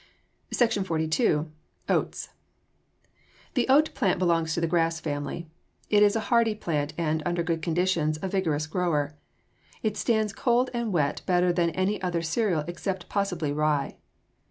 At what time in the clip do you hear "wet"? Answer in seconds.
10.91-11.21